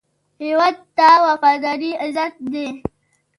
[0.43, 2.67] هېواد ته وفاداري غیرت دی